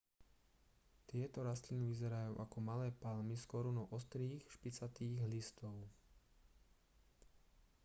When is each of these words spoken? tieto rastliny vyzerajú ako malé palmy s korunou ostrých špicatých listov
tieto 1.09 1.39
rastliny 1.49 1.83
vyzerajú 1.91 2.33
ako 2.45 2.57
malé 2.69 2.87
palmy 3.03 3.35
s 3.37 3.45
korunou 3.53 3.85
ostrých 3.97 4.41
špicatých 4.55 5.17
listov 5.29 5.77